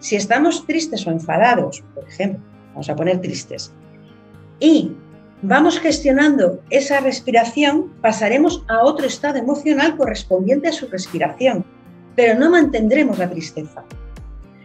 Si 0.00 0.16
estamos 0.16 0.66
tristes 0.66 1.06
o 1.06 1.12
enfadados, 1.12 1.84
por 1.94 2.08
ejemplo, 2.08 2.49
vamos 2.72 2.88
a 2.88 2.96
poner 2.96 3.20
tristes, 3.20 3.72
y 4.58 4.92
vamos 5.42 5.78
gestionando 5.78 6.60
esa 6.70 7.00
respiración, 7.00 7.90
pasaremos 8.00 8.64
a 8.68 8.84
otro 8.84 9.06
estado 9.06 9.38
emocional 9.38 9.96
correspondiente 9.96 10.68
a 10.68 10.72
su 10.72 10.86
respiración, 10.86 11.64
pero 12.14 12.38
no 12.38 12.50
mantendremos 12.50 13.18
la 13.18 13.30
tristeza. 13.30 13.82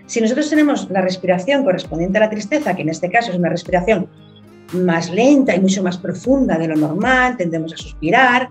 Si 0.06 0.22
nosotros 0.22 0.50
tenemos 0.50 0.90
la 0.92 1.02
respiración 1.02 1.64
correspondiente 1.64 2.18
a 2.18 2.22
la 2.22 2.30
tristeza, 2.30 2.76
que 2.76 2.84
en 2.84 2.90
este 2.90 3.10
caso 3.10 3.32
es 3.32 3.38
una 3.38 3.50
respiración 3.50 4.08
más 4.74 5.10
lenta 5.10 5.56
y 5.56 5.60
mucho 5.60 5.82
más 5.82 5.98
profunda 5.98 6.58
de 6.58 6.68
lo 6.68 6.76
normal, 6.76 7.38
tendemos 7.38 7.74
a 7.74 7.78
suspirar, 7.78 8.50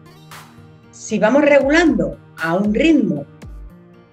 si 0.90 1.18
vamos 1.18 1.42
regulando 1.42 2.16
a 2.42 2.56
un 2.56 2.72
ritmo 2.72 3.24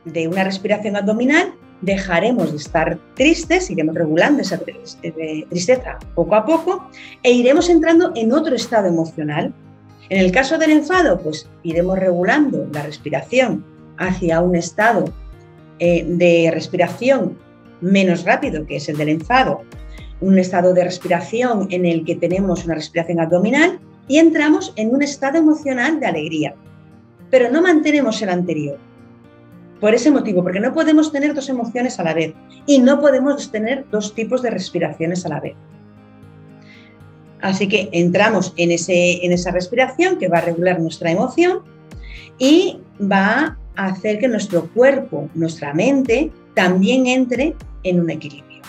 de 0.05 0.27
una 0.27 0.43
respiración 0.43 0.95
abdominal, 0.95 1.53
dejaremos 1.81 2.51
de 2.51 2.57
estar 2.57 2.99
tristes, 3.15 3.69
iremos 3.69 3.95
regulando 3.95 4.41
esa 4.41 4.59
tristeza 4.59 5.97
poco 6.15 6.35
a 6.35 6.45
poco 6.45 6.89
e 7.23 7.31
iremos 7.31 7.69
entrando 7.69 8.11
en 8.15 8.31
otro 8.31 8.55
estado 8.55 8.87
emocional. 8.87 9.53
En 10.09 10.19
el 10.19 10.31
caso 10.31 10.57
del 10.57 10.71
enfado, 10.71 11.19
pues 11.19 11.49
iremos 11.63 11.97
regulando 11.97 12.67
la 12.71 12.83
respiración 12.83 13.65
hacia 13.97 14.41
un 14.41 14.55
estado 14.55 15.05
eh, 15.79 16.05
de 16.07 16.51
respiración 16.53 17.37
menos 17.81 18.23
rápido, 18.25 18.65
que 18.65 18.75
es 18.75 18.87
el 18.89 18.97
del 18.97 19.09
enfado, 19.09 19.61
un 20.19 20.37
estado 20.37 20.73
de 20.73 20.83
respiración 20.83 21.67
en 21.71 21.85
el 21.85 22.05
que 22.05 22.15
tenemos 22.15 22.65
una 22.65 22.75
respiración 22.75 23.19
abdominal 23.19 23.79
y 24.07 24.19
entramos 24.19 24.73
en 24.75 24.93
un 24.93 25.01
estado 25.01 25.37
emocional 25.37 25.99
de 25.99 26.05
alegría. 26.05 26.53
Pero 27.31 27.49
no 27.49 27.61
mantenemos 27.61 28.21
el 28.21 28.29
anterior 28.29 28.77
por 29.81 29.95
ese 29.95 30.11
motivo, 30.11 30.43
porque 30.43 30.59
no 30.59 30.73
podemos 30.73 31.11
tener 31.11 31.33
dos 31.33 31.49
emociones 31.49 31.99
a 31.99 32.03
la 32.03 32.13
vez 32.13 32.33
y 32.67 32.79
no 32.79 33.01
podemos 33.01 33.51
tener 33.51 33.85
dos 33.91 34.13
tipos 34.13 34.41
de 34.43 34.51
respiraciones 34.51 35.25
a 35.25 35.29
la 35.29 35.39
vez. 35.41 35.55
Así 37.41 37.67
que 37.67 37.89
entramos 37.91 38.53
en, 38.55 38.71
ese, 38.71 39.25
en 39.25 39.31
esa 39.31 39.49
respiración 39.51 40.19
que 40.19 40.27
va 40.27 40.37
a 40.37 40.41
regular 40.41 40.79
nuestra 40.79 41.11
emoción 41.11 41.61
y 42.37 42.79
va 43.01 43.57
a 43.75 43.85
hacer 43.85 44.19
que 44.19 44.27
nuestro 44.27 44.69
cuerpo, 44.69 45.27
nuestra 45.33 45.73
mente, 45.73 46.31
también 46.53 47.07
entre 47.07 47.55
en 47.83 47.99
un 47.99 48.11
equilibrio. 48.11 48.61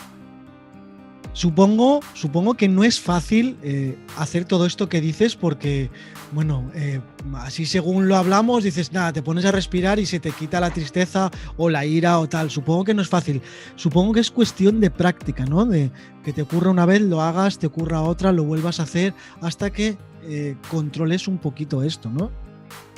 Supongo, 1.34 2.00
supongo 2.12 2.54
que 2.54 2.68
no 2.68 2.84
es 2.84 3.00
fácil 3.00 3.56
eh, 3.62 3.96
hacer 4.18 4.44
todo 4.44 4.66
esto 4.66 4.90
que 4.90 5.00
dices 5.00 5.34
porque, 5.34 5.88
bueno, 6.32 6.70
eh, 6.74 7.00
así 7.36 7.64
según 7.64 8.06
lo 8.06 8.16
hablamos, 8.16 8.64
dices, 8.64 8.92
nada, 8.92 9.14
te 9.14 9.22
pones 9.22 9.46
a 9.46 9.50
respirar 9.50 9.98
y 9.98 10.04
se 10.04 10.20
te 10.20 10.30
quita 10.30 10.60
la 10.60 10.70
tristeza 10.70 11.30
o 11.56 11.70
la 11.70 11.86
ira 11.86 12.18
o 12.18 12.28
tal. 12.28 12.50
Supongo 12.50 12.84
que 12.84 12.92
no 12.92 13.00
es 13.00 13.08
fácil. 13.08 13.40
Supongo 13.76 14.12
que 14.12 14.20
es 14.20 14.30
cuestión 14.30 14.78
de 14.80 14.90
práctica, 14.90 15.46
¿no? 15.46 15.64
De 15.64 15.90
que 16.22 16.34
te 16.34 16.42
ocurra 16.42 16.70
una 16.70 16.84
vez, 16.84 17.00
lo 17.00 17.22
hagas, 17.22 17.58
te 17.58 17.66
ocurra 17.66 18.02
otra, 18.02 18.30
lo 18.30 18.44
vuelvas 18.44 18.78
a 18.78 18.82
hacer 18.82 19.14
hasta 19.40 19.72
que 19.72 19.96
eh, 20.24 20.54
controles 20.70 21.28
un 21.28 21.38
poquito 21.38 21.82
esto, 21.82 22.10
¿no? 22.10 22.30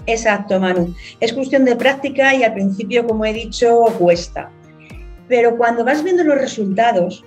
Exacto, 0.06 0.58
Manu. 0.58 0.92
Es 1.20 1.32
cuestión 1.32 1.64
de 1.64 1.76
práctica 1.76 2.34
y 2.34 2.42
al 2.42 2.52
principio, 2.52 3.06
como 3.06 3.24
he 3.24 3.32
dicho, 3.32 3.84
cuesta. 3.96 4.50
Pero 5.28 5.56
cuando 5.56 5.84
vas 5.84 6.02
viendo 6.02 6.24
los 6.24 6.36
resultados, 6.36 7.24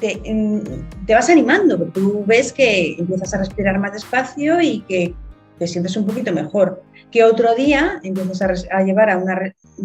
te, 0.00 1.14
vas 1.14 1.28
animando, 1.30 1.78
porque 1.78 2.00
tú 2.00 2.24
ves 2.26 2.52
que 2.52 2.96
empiezas 2.98 3.34
a 3.34 3.38
respirar 3.38 3.78
más 3.78 3.92
despacio 3.92 4.60
y 4.60 4.80
que 4.82 5.14
te 5.58 5.66
sientes 5.66 5.96
un 5.96 6.06
poquito 6.06 6.32
mejor. 6.32 6.82
Que 7.10 7.24
otro 7.24 7.54
día 7.54 8.00
empiezas 8.02 8.66
a, 8.70 8.82
llevar 8.82 9.10
a 9.10 9.22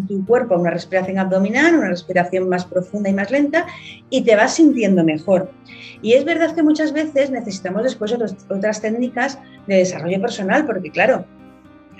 tu 0.06 0.24
cuerpo 0.24 0.54
a 0.54 0.58
una 0.58 0.70
respiración 0.70 1.18
abdominal, 1.18 1.76
una 1.76 1.88
respiración 1.88 2.48
más 2.48 2.64
profunda 2.64 3.10
y 3.10 3.14
más 3.14 3.30
lenta, 3.30 3.66
y 4.10 4.22
te 4.22 4.34
vas 4.34 4.54
sintiendo 4.54 5.04
mejor. 5.04 5.52
Y 6.00 6.14
es 6.14 6.24
verdad 6.24 6.54
que 6.54 6.62
muchas 6.62 6.92
veces 6.92 7.30
necesitamos 7.30 7.82
después 7.82 8.14
otras 8.48 8.80
técnicas 8.80 9.38
de 9.66 9.76
desarrollo 9.76 10.20
personal, 10.20 10.64
porque 10.64 10.90
claro, 10.90 11.26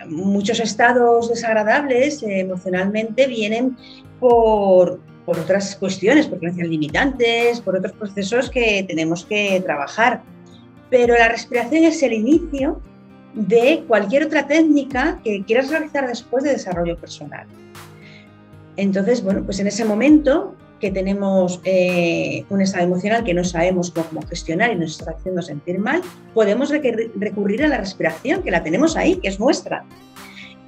muchos 0.06 0.60
estados 0.60 1.28
desagradables 1.28 2.22
eh, 2.22 2.40
emocionalmente 2.40 3.26
vienen 3.26 3.76
por, 4.20 5.00
por 5.28 5.38
otras 5.38 5.76
cuestiones, 5.76 6.26
por 6.26 6.38
creencias 6.38 6.68
limitantes, 6.68 7.60
por 7.60 7.76
otros 7.76 7.92
procesos 7.92 8.48
que 8.48 8.82
tenemos 8.88 9.26
que 9.26 9.60
trabajar. 9.60 10.22
Pero 10.88 11.18
la 11.18 11.28
respiración 11.28 11.84
es 11.84 12.02
el 12.02 12.14
inicio 12.14 12.80
de 13.34 13.84
cualquier 13.86 14.24
otra 14.24 14.46
técnica 14.46 15.20
que 15.22 15.44
quieras 15.44 15.68
realizar 15.68 16.08
después 16.08 16.44
de 16.44 16.52
desarrollo 16.52 16.96
personal. 16.96 17.46
Entonces, 18.78 19.22
bueno, 19.22 19.42
pues 19.44 19.60
en 19.60 19.66
ese 19.66 19.84
momento 19.84 20.54
que 20.80 20.90
tenemos 20.90 21.60
eh, 21.64 22.46
un 22.48 22.62
estado 22.62 22.84
emocional 22.84 23.22
que 23.22 23.34
no 23.34 23.44
sabemos 23.44 23.90
cómo 23.90 24.22
gestionar 24.22 24.72
y 24.72 24.76
nos 24.76 24.98
está 24.98 25.10
haciendo 25.10 25.42
sentir 25.42 25.78
mal, 25.78 26.00
podemos 26.32 26.70
recurrir 26.70 27.64
a 27.64 27.68
la 27.68 27.76
respiración, 27.76 28.42
que 28.42 28.50
la 28.50 28.62
tenemos 28.62 28.96
ahí, 28.96 29.16
que 29.16 29.28
es 29.28 29.38
nuestra. 29.38 29.84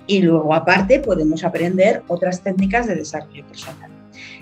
Y 0.06 0.20
luego, 0.20 0.52
aparte, 0.52 1.00
podemos 1.00 1.44
aprender 1.44 2.02
otras 2.08 2.42
técnicas 2.42 2.86
de 2.88 2.96
desarrollo 2.96 3.46
personal. 3.46 3.99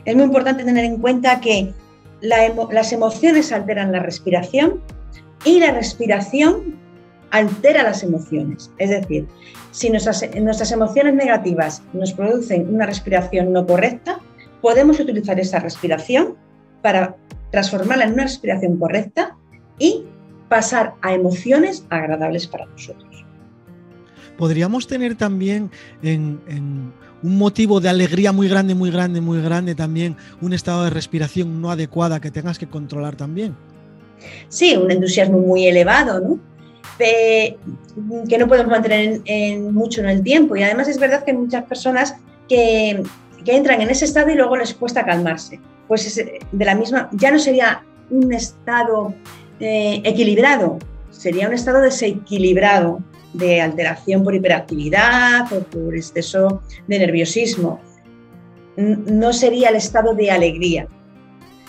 Es 0.09 0.17
muy 0.17 0.25
importante 0.25 0.65
tener 0.65 0.87
en 0.87 0.97
cuenta 0.97 1.39
que 1.39 1.75
las 2.23 2.93
emociones 2.95 3.53
alteran 3.53 3.93
la 3.93 3.99
respiración 3.99 4.81
y 5.45 5.61
la 5.61 5.71
respiración 5.73 6.79
altera 7.31 7.83
las 7.83 8.03
emociones. 8.03 8.71
Es 8.79 8.89
decir, 8.89 9.29
si 9.71 9.91
nuestras, 9.91 10.23
emociones 10.73 11.13
negativas 11.13 11.83
nos 11.93 12.15
producen 12.15 12.75
una 12.75 12.87
respiración 12.87 13.53
no 13.53 13.67
correcta, 13.67 14.19
podemos 14.63 14.99
utilizar 14.99 15.39
esa 15.39 15.59
respiración 15.59 16.37
para 16.81 17.15
transformarla 17.51 18.05
en 18.05 18.15
una 18.15 18.23
respiración 18.23 18.79
correcta 18.79 19.37
y 19.79 20.05
pasar 20.49 20.95
a 21.03 21.13
emociones 21.13 21.85
agradables 21.91 22.47
para 22.47 22.65
nosotros. 22.65 23.27
Podríamos 24.39 24.87
tener 24.87 25.17
también 25.17 25.71
en 26.03 26.41
un 27.23 27.39
motivo 27.39 27.81
de 27.81 27.89
alegría 27.89 28.33
muy 28.33 28.49
grande, 28.49 28.75
muy 28.75 28.91
grande, 28.91 29.21
muy 29.21 29.41
grande 29.43 29.75
también, 29.75 30.17
un 30.41 30.53
estado 30.53 30.85
de 30.85 30.91
respiración 30.91 31.61
no 31.61 31.71
adecuada 31.71 32.21
que 32.21 32.31
tengas 32.31 32.59
que 32.59 32.69
controlar 32.69 33.17
también. 33.17 33.57
Sí, 34.49 34.77
un 34.77 34.91
entusiasmo 34.91 35.39
muy 35.39 35.67
elevado, 35.67 36.39
que 36.99 37.59
no 38.39 38.49
podemos 38.49 38.71
mantener 38.71 39.21
en, 39.25 39.73
mucho 39.73 40.01
en 40.01 40.09
el 40.09 40.23
tiempo. 40.23 40.57
Y 40.57 40.63
además 40.63 40.89
es 40.89 40.99
verdad 40.99 41.25
que 41.25 41.31
hay 41.31 41.37
muchas 41.37 41.65
personas 41.65 42.15
que, 42.49 43.03
que 43.45 43.57
entran 43.57 43.81
en 43.81 43.91
ese 43.91 44.05
estado 44.05 44.31
y 44.31 44.35
luego 44.35 44.57
les 44.57 44.75
cuesta 44.75 45.05
calmarse. 45.05 45.61
Pues 45.87 46.15
de 46.17 46.65
la 46.65 46.75
misma, 46.75 47.09
ya 47.13 47.31
no 47.31 47.39
sería 47.39 47.83
un 48.11 48.33
estado 48.33 49.15
eh, 49.61 50.03
equilibrado, 50.05 50.79
sería 51.11 51.49
un 51.49 51.55
estado 51.55 51.81
desequilibrado 51.81 53.01
de 53.33 53.61
alteración 53.61 54.25
por 54.25 54.35
hiperactividad 54.35 55.53
o 55.53 55.61
por 55.61 55.95
exceso 55.95 56.63
de 56.87 56.99
nerviosismo. 56.99 57.81
No 58.77 59.33
sería 59.33 59.71
el 59.71 59.77
estado 59.77 60.15
de 60.15 60.31
alegría. 60.31 60.87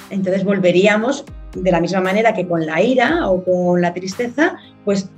Entonces 0.09 0.43
volveríamos 0.43 1.25
de 1.55 1.71
la 1.71 1.81
misma 1.81 2.01
manera 2.01 2.33
que 2.33 2.47
con 2.47 2.65
la 2.65 2.81
ira 2.81 3.29
o 3.29 3.43
con 3.43 3.81
la 3.81 3.93
tristeza, 3.93 4.57
pues 4.85 5.09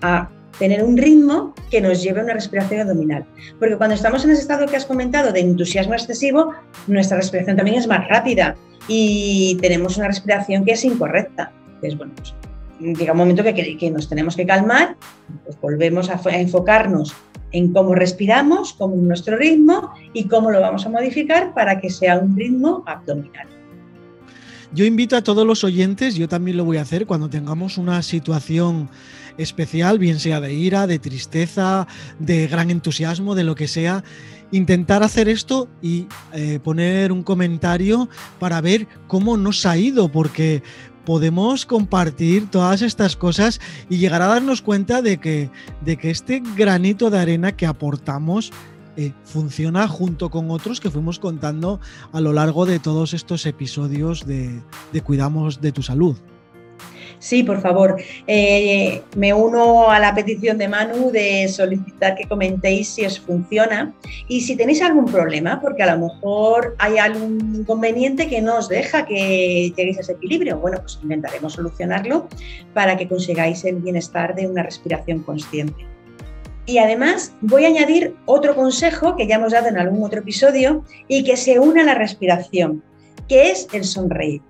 a 0.00 0.30
tener 0.58 0.82
un 0.84 0.96
ritmo 0.96 1.54
que 1.70 1.80
nos 1.80 2.02
lleve 2.02 2.20
a 2.20 2.24
una 2.24 2.34
respiración 2.34 2.80
abdominal. 2.80 3.26
Porque 3.58 3.76
cuando 3.76 3.94
estamos 3.94 4.24
en 4.24 4.30
ese 4.30 4.42
estado 4.42 4.66
que 4.66 4.76
has 4.76 4.86
comentado 4.86 5.32
de 5.32 5.40
entusiasmo 5.40 5.94
excesivo, 5.94 6.52
nuestra 6.86 7.16
respiración 7.16 7.56
también 7.56 7.78
es 7.78 7.86
más 7.86 8.06
rápida 8.08 8.56
y 8.88 9.58
tenemos 9.60 9.96
una 9.96 10.08
respiración 10.08 10.64
que 10.64 10.72
es 10.72 10.84
incorrecta. 10.84 11.52
Entonces, 11.66 11.98
bueno, 11.98 12.12
pues 12.16 12.34
llega 12.92 13.12
un 13.12 13.18
momento 13.18 13.42
que, 13.42 13.90
nos 13.90 14.08
tenemos 14.08 14.36
que 14.36 14.46
calmar, 14.46 14.96
pues 15.44 15.60
volvemos 15.60 16.10
a, 16.10 16.20
a 16.24 16.38
enfocarnos 16.38 17.14
en 17.52 17.72
cómo 17.72 17.94
respiramos, 17.94 18.72
cómo 18.74 18.96
nuestro 18.96 19.36
ritmo 19.36 19.92
y 20.12 20.24
cómo 20.24 20.50
lo 20.50 20.60
vamos 20.60 20.84
a 20.86 20.90
modificar 20.90 21.54
para 21.54 21.80
que 21.80 21.88
sea 21.88 22.18
un 22.18 22.36
ritmo 22.36 22.82
abdominal. 22.86 23.46
Yo 24.74 24.84
invito 24.84 25.16
a 25.16 25.22
todos 25.22 25.46
los 25.46 25.62
oyentes, 25.62 26.16
yo 26.16 26.28
también 26.28 26.56
lo 26.56 26.64
voy 26.64 26.78
a 26.78 26.82
hacer 26.82 27.06
cuando 27.06 27.30
tengamos 27.30 27.78
una 27.78 28.02
situación 28.02 28.90
especial, 29.38 30.00
bien 30.00 30.18
sea 30.18 30.40
de 30.40 30.52
ira, 30.52 30.88
de 30.88 30.98
tristeza, 30.98 31.86
de 32.18 32.48
gran 32.48 32.70
entusiasmo, 32.70 33.36
de 33.36 33.44
lo 33.44 33.54
que 33.54 33.68
sea, 33.68 34.02
intentar 34.50 35.04
hacer 35.04 35.28
esto 35.28 35.68
y 35.80 36.06
eh, 36.32 36.58
poner 36.62 37.12
un 37.12 37.22
comentario 37.22 38.08
para 38.40 38.60
ver 38.60 38.88
cómo 39.06 39.36
nos 39.36 39.64
ha 39.64 39.76
ido, 39.76 40.10
porque 40.10 40.62
podemos 41.04 41.66
compartir 41.66 42.50
todas 42.50 42.82
estas 42.82 43.16
cosas 43.16 43.60
y 43.88 43.98
llegar 43.98 44.22
a 44.22 44.26
darnos 44.26 44.62
cuenta 44.62 45.02
de 45.02 45.18
que, 45.18 45.50
de 45.82 45.96
que 45.96 46.10
este 46.10 46.42
granito 46.56 47.10
de 47.10 47.18
arena 47.18 47.52
que 47.52 47.66
aportamos 47.66 48.52
eh, 48.96 49.12
funciona 49.24 49.88
junto 49.88 50.30
con 50.30 50.50
otros 50.50 50.80
que 50.80 50.90
fuimos 50.90 51.18
contando 51.18 51.80
a 52.12 52.20
lo 52.20 52.32
largo 52.32 52.64
de 52.64 52.78
todos 52.78 53.12
estos 53.12 53.44
episodios 53.44 54.24
de, 54.24 54.62
Cuidamos 55.02 55.60
de 55.60 55.72
tu 55.72 55.82
Salud. 55.82 56.16
Sí, 57.24 57.42
por 57.42 57.62
favor. 57.62 57.96
Eh, 58.26 59.00
me 59.16 59.32
uno 59.32 59.90
a 59.90 59.98
la 59.98 60.14
petición 60.14 60.58
de 60.58 60.68
Manu 60.68 61.10
de 61.10 61.48
solicitar 61.48 62.16
que 62.16 62.28
comentéis 62.28 62.90
si 62.90 63.06
os 63.06 63.18
funciona 63.18 63.94
y 64.28 64.42
si 64.42 64.56
tenéis 64.56 64.82
algún 64.82 65.06
problema, 65.06 65.58
porque 65.58 65.82
a 65.84 65.96
lo 65.96 66.06
mejor 66.06 66.76
hay 66.78 66.98
algún 66.98 67.60
inconveniente 67.60 68.28
que 68.28 68.42
no 68.42 68.58
os 68.58 68.68
deja 68.68 69.06
que 69.06 69.72
lleguéis 69.74 69.96
a 69.96 70.00
ese 70.02 70.12
equilibrio. 70.12 70.58
Bueno, 70.58 70.80
pues 70.82 70.98
intentaremos 71.02 71.54
solucionarlo 71.54 72.28
para 72.74 72.94
que 72.98 73.08
consigáis 73.08 73.64
el 73.64 73.76
bienestar 73.76 74.34
de 74.34 74.46
una 74.46 74.62
respiración 74.62 75.22
consciente. 75.22 75.86
Y 76.66 76.76
además 76.76 77.32
voy 77.40 77.64
a 77.64 77.68
añadir 77.68 78.14
otro 78.26 78.54
consejo 78.54 79.16
que 79.16 79.26
ya 79.26 79.36
hemos 79.36 79.52
dado 79.52 79.68
en 79.68 79.78
algún 79.78 80.04
otro 80.04 80.20
episodio 80.20 80.84
y 81.08 81.24
que 81.24 81.38
se 81.38 81.58
une 81.58 81.80
a 81.80 81.84
la 81.84 81.94
respiración, 81.94 82.82
que 83.28 83.50
es 83.50 83.66
el 83.72 83.84
sonreír. 83.84 84.42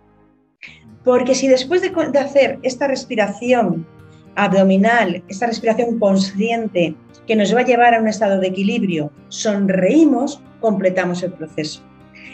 Porque 1.04 1.34
si 1.34 1.48
después 1.48 1.82
de, 1.82 2.18
hacer 2.18 2.58
esta 2.62 2.88
respiración 2.88 3.86
abdominal, 4.34 5.22
esta 5.28 5.46
respiración 5.46 5.98
consciente 5.98 6.94
que 7.26 7.36
nos 7.36 7.54
va 7.54 7.60
a 7.60 7.64
llevar 7.64 7.94
a 7.94 8.00
un 8.00 8.08
estado 8.08 8.40
de 8.40 8.48
equilibrio, 8.48 9.10
sonreímos, 9.28 10.40
completamos 10.60 11.22
el 11.22 11.32
proceso. 11.32 11.82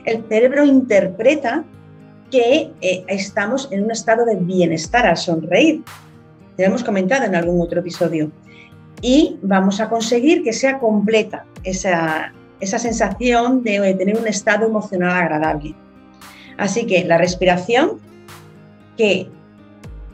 El 0.04 0.24
cerebro 0.28 0.64
interpreta 0.64 1.64
que 2.30 2.70
eh, 2.80 3.04
estamos 3.08 3.68
en 3.72 3.84
un 3.84 3.90
estado 3.90 4.24
de 4.24 4.36
bienestar 4.36 5.06
al 5.06 5.16
sonreír. 5.16 5.82
Lo 6.56 6.64
hemos 6.64 6.84
comentado 6.84 7.24
en 7.24 7.34
algún 7.34 7.60
otro 7.60 7.80
episodio 7.80 8.30
y 9.02 9.38
vamos 9.42 9.80
a 9.80 9.88
conseguir 9.88 10.42
que 10.42 10.52
sea 10.52 10.78
completa 10.78 11.44
esa, 11.64 12.32
sensación 12.60 13.62
de 13.62 13.94
tener 13.94 14.16
un 14.16 14.26
estado 14.26 14.66
emocional 14.66 15.10
agradable. 15.10 15.74
Así 16.58 16.86
que 16.86 17.04
la 17.04 17.16
respiración, 17.16 17.98
que 19.00 19.30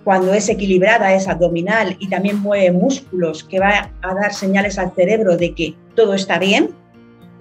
cuando 0.05 0.33
es 0.33 0.49
equilibrada 0.49 1.13
es 1.13 1.27
abdominal 1.27 1.97
y 1.99 2.09
también 2.09 2.39
mueve 2.39 2.71
músculos 2.71 3.43
que 3.43 3.59
va 3.59 3.91
a 4.01 4.15
dar 4.15 4.33
señales 4.33 4.79
al 4.79 4.93
cerebro 4.95 5.37
de 5.37 5.57
que 5.57 5.75
todo 5.97 6.15
está 6.15 6.39
bien, 6.39 6.71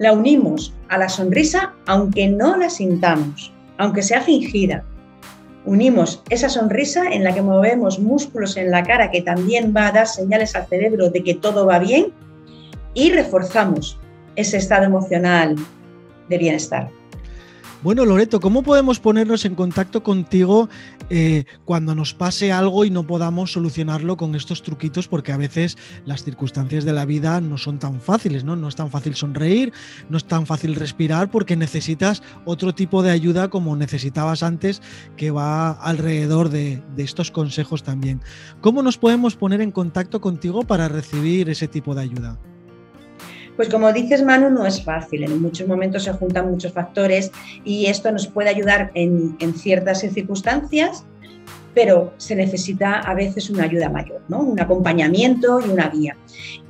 la 0.00 0.12
unimos 0.12 0.74
a 0.88 0.98
la 0.98 1.08
sonrisa 1.08 1.72
aunque 1.86 2.26
no 2.26 2.56
la 2.56 2.68
sintamos, 2.68 3.52
aunque 3.78 4.02
sea 4.02 4.22
fingida, 4.22 4.82
unimos 5.64 6.20
esa 6.30 6.48
sonrisa 6.48 7.04
en 7.12 7.22
la 7.22 7.32
que 7.32 7.42
movemos 7.42 8.00
músculos 8.00 8.56
en 8.56 8.72
la 8.72 8.82
cara 8.82 9.12
que 9.12 9.22
también 9.22 9.72
va 9.72 9.86
a 9.86 9.92
dar 9.92 10.08
señales 10.08 10.56
al 10.56 10.66
cerebro 10.66 11.10
de 11.10 11.22
que 11.22 11.34
todo 11.34 11.64
va 11.64 11.78
bien 11.78 12.06
y 12.92 13.12
reforzamos 13.12 14.00
ese 14.34 14.56
estado 14.56 14.82
emocional 14.82 15.54
de 16.28 16.38
bienestar. 16.38 16.90
Bueno, 17.86 18.04
Loreto, 18.04 18.40
¿cómo 18.40 18.64
podemos 18.64 18.98
ponernos 18.98 19.44
en 19.44 19.54
contacto 19.54 20.02
contigo 20.02 20.68
eh, 21.08 21.44
cuando 21.64 21.94
nos 21.94 22.14
pase 22.14 22.50
algo 22.50 22.84
y 22.84 22.90
no 22.90 23.06
podamos 23.06 23.52
solucionarlo 23.52 24.16
con 24.16 24.34
estos 24.34 24.64
truquitos? 24.64 25.06
Porque 25.06 25.30
a 25.30 25.36
veces 25.36 25.78
las 26.04 26.24
circunstancias 26.24 26.84
de 26.84 26.92
la 26.92 27.04
vida 27.04 27.40
no 27.40 27.58
son 27.58 27.78
tan 27.78 28.00
fáciles, 28.00 28.42
¿no? 28.42 28.56
No 28.56 28.66
es 28.66 28.74
tan 28.74 28.90
fácil 28.90 29.14
sonreír, 29.14 29.72
no 30.08 30.16
es 30.16 30.24
tan 30.24 30.46
fácil 30.46 30.74
respirar 30.74 31.30
porque 31.30 31.54
necesitas 31.54 32.24
otro 32.44 32.74
tipo 32.74 33.04
de 33.04 33.12
ayuda 33.12 33.50
como 33.50 33.76
necesitabas 33.76 34.42
antes 34.42 34.82
que 35.16 35.30
va 35.30 35.70
alrededor 35.70 36.48
de, 36.48 36.82
de 36.96 37.04
estos 37.04 37.30
consejos 37.30 37.84
también. 37.84 38.20
¿Cómo 38.60 38.82
nos 38.82 38.98
podemos 38.98 39.36
poner 39.36 39.60
en 39.60 39.70
contacto 39.70 40.20
contigo 40.20 40.64
para 40.64 40.88
recibir 40.88 41.48
ese 41.50 41.68
tipo 41.68 41.94
de 41.94 42.02
ayuda? 42.02 42.36
Pues 43.56 43.70
como 43.70 43.92
dices, 43.92 44.22
Manu, 44.22 44.50
no 44.50 44.66
es 44.66 44.84
fácil. 44.84 45.24
En 45.24 45.40
muchos 45.40 45.66
momentos 45.66 46.04
se 46.04 46.12
juntan 46.12 46.50
muchos 46.50 46.72
factores 46.72 47.32
y 47.64 47.86
esto 47.86 48.12
nos 48.12 48.26
puede 48.26 48.50
ayudar 48.50 48.90
en, 48.94 49.36
ciertas 49.54 50.00
circunstancias, 50.00 51.04
pero 51.74 52.12
se 52.18 52.36
necesita 52.36 53.00
a 53.00 53.14
veces 53.14 53.48
una 53.50 53.64
ayuda 53.64 53.88
mayor, 53.88 54.20
¿no? 54.28 54.40
un 54.40 54.60
acompañamiento 54.60 55.60
y 55.60 55.70
una 55.70 55.88
guía. 55.88 56.16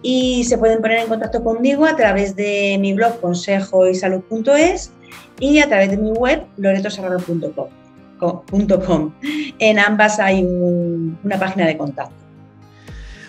Y 0.03 0.45
se 0.45 0.59
pueden 0.59 0.81
poner 0.81 1.01
en 1.01 1.09
contacto 1.09 1.43
conmigo 1.43 1.87
a 1.87 1.97
través 1.97 2.37
de 2.37 2.79
mi 2.81 2.95
blog 2.95 3.21
consejoysalud.es 3.21 4.93
y 5.41 5.59
a 5.59 5.69
través 5.69 5.91
de 5.91 5.97
mi 5.97 6.13
web 6.13 6.45
loretosarraro.com. 6.57 9.13
En 9.59 9.79
ambas 9.79 10.19
hay 10.19 10.43
una 10.43 11.39
página 11.39 11.67
de 11.67 11.77
contacto. 11.77 12.15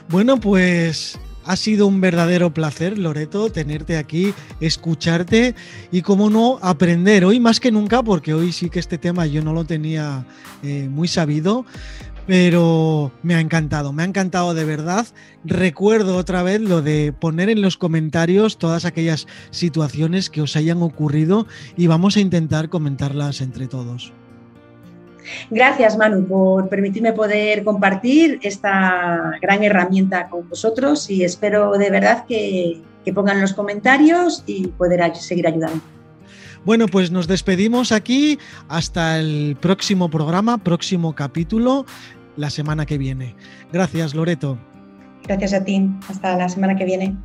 Bueno, 0.10 0.38
pues 0.38 1.20
ha 1.48 1.56
sido 1.56 1.88
un 1.88 2.02
verdadero 2.02 2.54
placer, 2.54 2.98
Loreto, 2.98 3.50
tenerte 3.50 3.98
aquí, 3.98 4.34
escucharte 4.60 5.56
y, 5.92 6.02
como 6.02 6.30
no, 6.30 6.60
aprender 6.62 7.24
hoy 7.24 7.40
más 7.40 7.60
que 7.60 7.72
nunca, 7.72 8.04
porque 8.04 8.34
hoy 8.34 8.52
sí 8.52 8.70
que 8.70 8.80
este 8.80 8.98
tema 8.98 9.26
yo 9.26 9.42
no 9.42 9.54
lo 9.54 9.64
tenía 9.64 10.26
eh, 10.62 10.90
muy 10.92 11.08
sabido, 11.08 11.66
pero 12.28 13.14
me 13.24 13.36
ha 13.36 13.40
encantado, 13.40 13.94
me 13.94 14.04
ha 14.04 14.06
encantado 14.06 14.54
de 14.54 14.66
verdad. 14.66 15.08
Recuerdo 15.46 16.18
otra 16.18 16.44
vez 16.44 16.60
lo 16.60 16.82
de 16.82 17.14
poner 17.14 17.50
en 17.50 17.62
los 17.62 17.78
comentarios 17.78 18.58
todas 18.58 18.84
aquellas 18.84 19.26
situaciones 19.50 20.30
que 20.30 20.42
os 20.42 20.58
hayan 20.58 20.82
ocurrido 20.82 21.48
y 21.78 21.88
vamos 21.88 22.18
a 22.18 22.20
intentar 22.20 22.68
comentarlas 22.68 23.40
entre 23.40 23.68
todos. 23.68 24.12
Gracias, 25.50 25.98
Manu, 25.98 26.26
por 26.26 26.70
permitirme 26.70 27.14
poder 27.14 27.64
compartir 27.64 28.40
esta 28.44 29.32
gran 29.42 29.64
herramienta 29.64 30.30
con 30.30 30.48
vosotros 30.50 31.10
y 31.10 31.24
espero 31.24 31.72
de 31.74 31.90
verdad 31.90 32.26
que, 32.28 32.82
pongan 33.16 33.40
los 33.40 33.54
comentarios 33.54 34.44
y 34.48 34.68
poder 34.68 35.16
seguir 35.16 35.48
ayudando. 35.48 35.80
Bueno, 36.66 36.88
pues 36.88 37.10
nos 37.10 37.26
despedimos 37.26 37.94
aquí 37.94 38.38
hasta 38.68 39.18
el 39.18 39.56
próximo 39.62 40.10
programa, 40.10 40.58
próximo 40.58 41.16
capítulo, 41.16 41.86
la 42.36 42.50
semana 42.50 42.86
que 42.86 42.98
viene. 42.98 43.34
Gracias, 43.72 44.14
Loreto. 44.14 44.58
Gracias 45.26 45.54
a 45.54 45.64
ti. 45.64 45.90
Hasta 46.10 46.36
la 46.36 46.50
semana 46.50 46.76
que 46.76 46.84
viene. 46.84 47.16